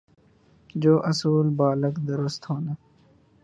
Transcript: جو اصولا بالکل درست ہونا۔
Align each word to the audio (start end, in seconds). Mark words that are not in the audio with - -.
جو 0.81 0.93
اصولا 1.09 1.49
بالکل 1.57 2.01
درست 2.09 2.41
ہونا۔ 2.49 2.73